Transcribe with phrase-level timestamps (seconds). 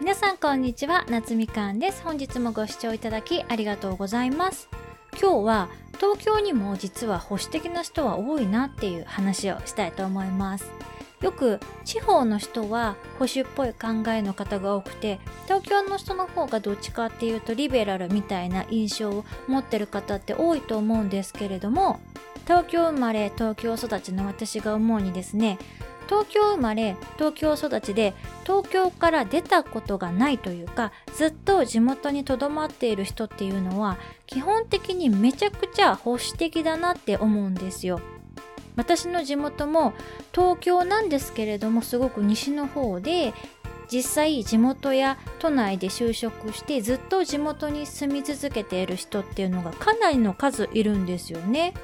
[0.00, 2.02] 皆さんこんにちは夏みかんです。
[2.02, 4.70] 本日もご視聴いただきありがとうございます。
[5.20, 5.68] 今日は
[5.98, 10.72] 東京にも実は保守的な人は多いなっていう話をしたいと思います。
[11.20, 22.00] よく地方の人は保守っぽい考えの方が多くて東京の人の方がどっちかっていうとリベラルみたいな印象を持ってる方って多いと思うんですけれども
[22.44, 25.58] 東京生まれ東京育ちの私が思うにですね
[26.10, 38.00] 東京生まれ東京育ちで東京から出たことがないというかずっと地元にとどまっている人っていうのは基本的にめちゃくちゃ保守的だなって思うんですよ。
[38.74, 39.92] 私の地元も
[40.32, 43.32] 東京なんですけれどもすごく西の方で
[43.92, 51.74] 実際地元や都内で就職してずっと地元に住み続けている人っていうのがかなりの数いるんですよね。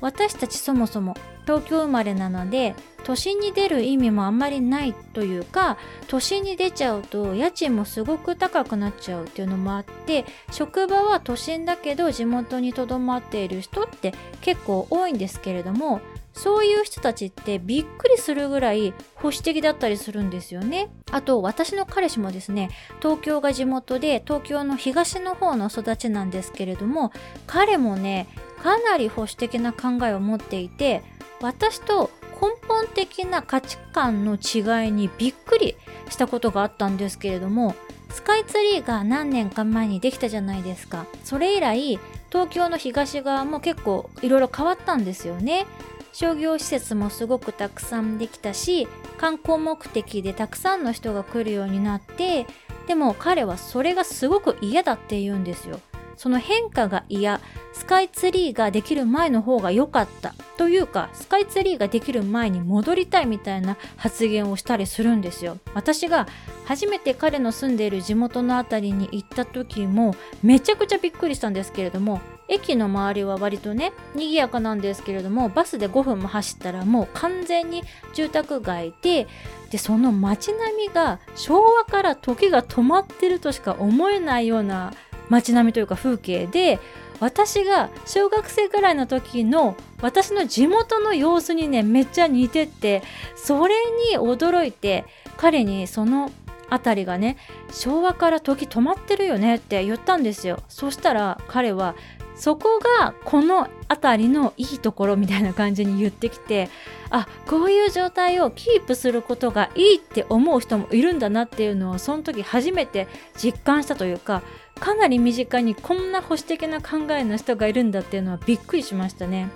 [0.00, 16.00] 私たちそもそも東京生まれなので都心に出る意味もあんまりないというか都心に出ちゃうと家賃もすごく高くなっちゃうっていうのもあって職場は都心だけど地元にとどまっている人って結構多いんですけれども
[16.38, 20.88] そういう人たちってびっくりするぐらい保守的だったりするんですよね。
[21.10, 22.70] あと私の彼氏もですね
[23.02, 27.12] 東京が地元で東京の東の方の育ちなんですけれども
[27.48, 28.28] 彼もね
[28.62, 31.02] かなり保守的な考えを持っていて
[31.40, 35.76] 私と根本的な価値観の違いにびっくり
[36.08, 37.74] したことがあったんですけれども
[38.10, 41.98] スカイツリーが何年か前にできたじゃないですかそれ以来
[42.30, 45.66] 東京の東側も結構いろいろ変わったんですよね
[46.12, 52.46] 商業施設もすごくたくさんできたし観光目的でたくさんの人が来るようになって
[52.86, 55.80] でも彼はそれがすごく嫌だって言うんですよ。
[56.16, 57.40] その変化が嫌。
[57.72, 60.34] スカイツリーができる前の方が良かった。
[60.56, 65.58] というかスカイツリーができる前に戻りたいみたいな発言をしたりするんですよ。
[65.74, 66.26] 私が
[66.64, 79.26] 初めて彼の住んでいる地元の辺りに行った時もめちゃくちゃびっくりしたんですけれども駅の周りは割とね賑やかなんですけれどもバスで5分も走ったらもう完全に住宅街で
[79.70, 84.92] でその街並みが昭和から時が止まってるとしか思えないような
[85.28, 86.78] 街並みというか風景で
[87.20, 93.02] 私が小学生ぐらいの時の私の地元の様子にねめっちゃ似てて
[93.36, 93.74] それ
[94.12, 95.04] に驚いて
[95.36, 96.30] 彼にその
[96.70, 97.36] 辺りがね
[97.72, 100.62] 昭和から時止まってるよねって言ったんですよ。
[100.68, 101.94] そしたら彼は
[102.38, 106.68] そこがこの辺りのいいところみたいな感じに言ってきて
[107.10, 114.42] あこういう状態をキープすることがいいって思う人もいるんだなっていうのをその時初めて実感したというか
[114.78, 119.48] かなり身近にこんな保守的な考えの人がいるんだっていうのはびっくりしましたね。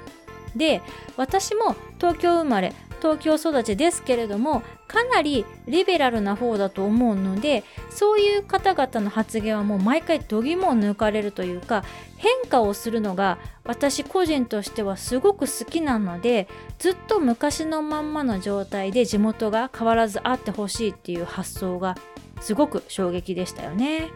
[0.56, 0.82] で
[1.16, 11.82] 私も東京生まれ東京育ちですけれどもかなりリベラルな方だと思うのでそういう方々の発言はもう毎回度肝を抜かれるというか
[12.16, 16.46] 変化をするのが私個人としてはすごく好きなので
[16.78, 21.96] ずっと昔のまんまの状態で地元が変わらずあってほしいっていう発想が
[22.40, 24.10] すごく衝撃でしたよね。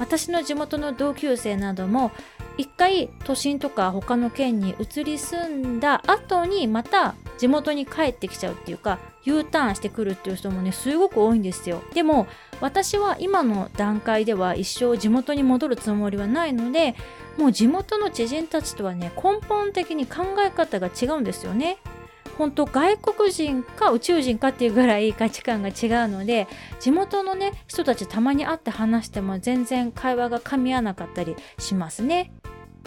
[0.00, 2.12] 私の地元の同級生なども
[2.56, 12.26] 一回都心とか他の県に移り住んだ後にまた地元に帰ってきちゃうっていうか U ターンしてくるっていう人もねすごく多いんですよでも
[12.60, 16.94] 私は今の段階では一生地元に戻るつもりはないので
[17.36, 21.78] もう地元の知人たちとはね根本的に考え方が違うんですよね
[22.36, 25.74] 本当外国人か宇宙人かっていうぐらい価値観が違う
[26.08, 26.46] ので
[26.78, 32.30] 地元のね人たちたまに会って話しても全然会話が噛み合わなかったりしますね。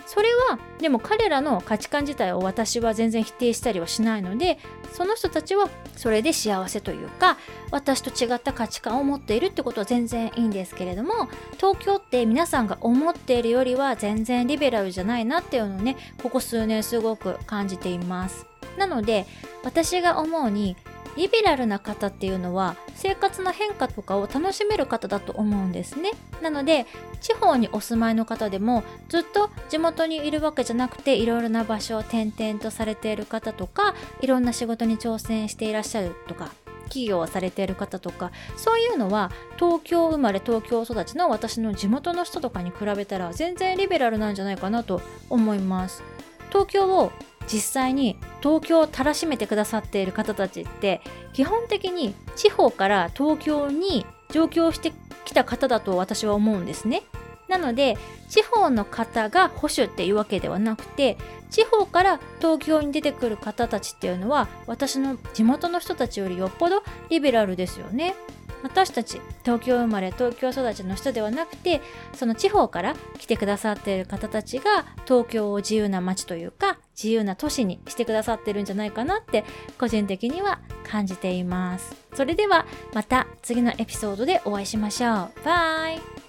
[0.05, 4.57] それはでも彼らの価値観自体を私は全然否定したりはしないので
[4.91, 7.37] その人たちはそれで幸せというか
[7.71, 18.45] 私と違った価値観を持っているってことは全然いいんですけれども東京って皆さんが思っているよりは全然リベラルじゃないなっていうのをねここ数年すごく感じています。
[18.77, 19.25] なので
[19.63, 20.77] 私が思うに
[21.17, 26.11] リベラルな方っていうのは生活の変化とかを楽しめる方だと思うんですね。
[26.39, 26.85] なので
[27.19, 36.51] 地方にお住まいの方でもずっと地元にいるわけじゃなくていろいろな場所を転々とされている方とかいろんな仕事に挑戦していらっしゃるとか
[36.83, 46.03] 企業をされている方とかそういうのは東京生まれ東京育ちの私の地元の人とかに比べたら全然リベラルなんじゃないかなと思います。
[46.49, 47.11] 東京を
[47.47, 51.01] 実際に東京をたらしめてくださっている方たちって
[51.33, 54.93] 基本的に地方から東京に上京して
[55.25, 57.03] きた方だと私は思うんですね。
[57.47, 57.97] なので
[58.29, 61.17] 地方の方が保守っていうわけではなくて
[61.49, 68.15] 地方から東京に出てくる方たちっていうのは私の地元の人たちよりよっぽどリベラルですよね。
[68.63, 71.81] 私たち東京生まれ東京育ちの人ではなくて
[72.13, 79.43] その地方から来てくださっている方たちが東京を自由な街というか自由な都市にしてくださってるんじゃないかなって
[79.77, 81.95] 個人的には感じています。
[82.13, 85.45] それではまた次のエピソードでお会いしましょう。
[85.45, 86.20] バイ。